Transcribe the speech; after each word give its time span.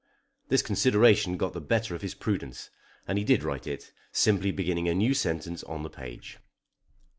This 0.49 0.63
consideration 0.63 1.37
got 1.37 1.53
the 1.53 1.61
better 1.61 1.93
of 1.93 2.01
his 2.01 2.15
prudence 2.15 2.71
and 3.07 3.19
he 3.19 3.23
did 3.23 3.43
write 3.43 3.67
it, 3.67 3.93
simply 4.11 4.49
beginning 4.49 4.87
a 4.89 4.95
new 4.95 5.13
sentence 5.13 5.61
on 5.65 5.83
the 5.83 5.91
page. 5.91 6.39